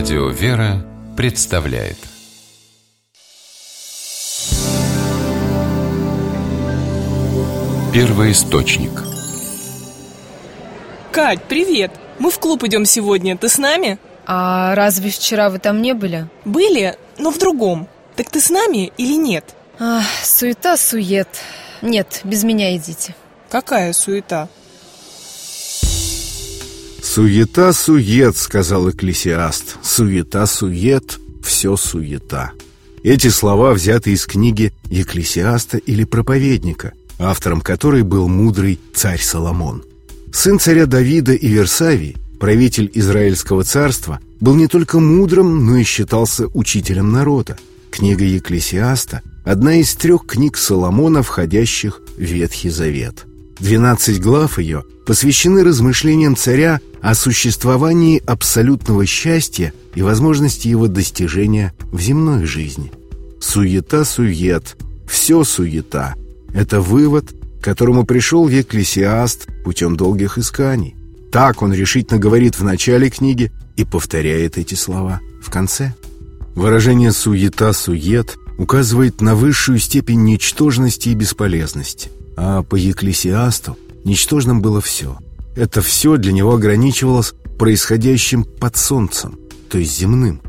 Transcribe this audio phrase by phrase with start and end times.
[0.00, 0.82] Радио «Вера»
[1.14, 1.98] представляет
[7.92, 8.92] Первый источник
[11.12, 11.90] Кать, привет!
[12.18, 13.98] Мы в клуб идем сегодня, ты с нами?
[14.24, 16.30] А разве вчера вы там не были?
[16.46, 17.86] Были, но в другом
[18.16, 19.54] Так ты с нами или нет?
[19.78, 21.28] Ах, суета-сует
[21.82, 23.14] Нет, без меня идите
[23.50, 24.48] Какая суета?
[27.12, 29.78] «Суета-сует»,— сказал экклесиаст.
[29.82, 32.52] «Суета-сует, все суета».
[33.02, 39.82] Эти слова взяты из книги Екклесиаста или проповедника, автором которой был мудрый царь Соломон.
[40.32, 46.46] Сын царя Давида и Версавий, правитель Израильского царства, был не только мудрым, но и считался
[46.54, 47.58] учителем народа.
[47.90, 53.26] Книга Екклесиаста– одна из трех книг Соломона, входящих в Ветхий Завет–
[53.60, 62.00] 12 глав ее посвящены размышлениям царя о существовании абсолютного счастья и возможности его достижения в
[62.00, 62.92] земной жизни.
[63.40, 64.76] Суета-сует,
[65.08, 66.14] все суета–
[66.54, 70.94] это вывод, к которому пришел Екклесиаст путем долгих исканий.
[71.32, 75.94] Так он решительно говорит в начале книги и повторяет эти слова в конце.
[76.54, 82.10] Выражение «суета-сует» указывает на высшую степень ничтожности и бесполезности–
[82.42, 85.18] а по Екклесиасту ничтожным было все.
[85.56, 89.38] Это все для него ограничивалось происходящим под солнцем,
[89.68, 90.40] то есть земным.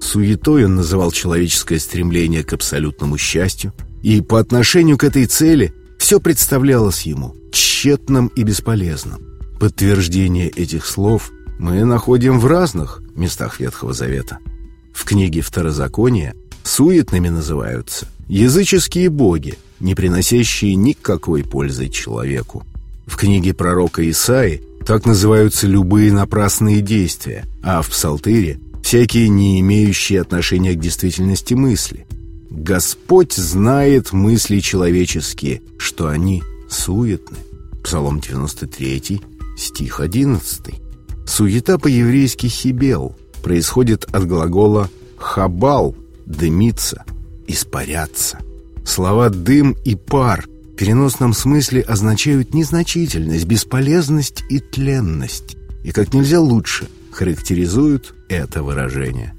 [0.00, 6.18] Суетой он называл человеческое стремление к абсолютному счастью, и по отношению к этой цели все
[6.18, 9.20] представлялось ему тщетным и бесполезным.
[9.60, 14.38] Подтверждение этих слов мы находим в разных местах Ветхого Завета.
[14.94, 22.64] В книге Второзакония суетными называются языческие боги, не приносящие никакой пользы человеку.
[23.06, 30.20] В книге пророка Исаи так называются любые напрасные действия, а в Псалтыре– всякие не имеющие
[30.20, 32.06] отношения к действительности мысли.
[32.50, 37.38] «Господь знает мысли человеческие, что они суетны».
[37.82, 39.20] Псалом 93,
[39.58, 40.74] стих 11.
[41.26, 47.04] Суета по-еврейски «хибел» происходит от глагола «хабал»– «дымиться»,
[47.46, 48.38] «испаряться».
[48.84, 56.40] Слова «дым» и «пар» в переносном смысле означают незначительность, бесполезность и тленность, и как нельзя
[56.40, 59.34] лучше характеризуют это выражение.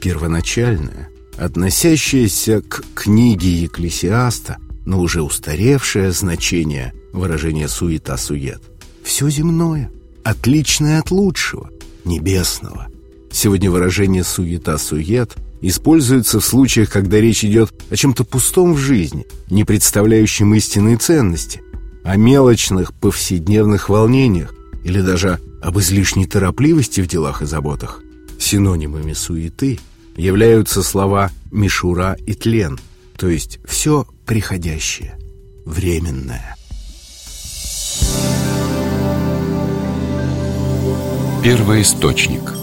[0.00, 1.08] Первоначальное,
[1.38, 8.62] относящееся к книге Екклесиаста, но уже устаревшее значение выражения «суета-сует».
[9.02, 9.90] Все земное,
[10.22, 11.70] отличное от лучшего,
[12.04, 12.88] небесного.
[13.32, 15.36] Сегодня выражение «суета-сует»
[15.68, 21.62] используется в случаях, когда речь идет о чем-то пустом в жизни, не представляющем истинной ценности,
[22.04, 24.54] о мелочных повседневных волнениях
[24.84, 28.02] или даже об излишней торопливости в делах и заботах.
[28.38, 29.80] Синонимами суеты
[30.16, 32.78] являются слова «мишура» и «тлен»,
[33.16, 35.18] то есть все приходящее,
[35.64, 36.56] временное.
[41.42, 42.55] Первый источник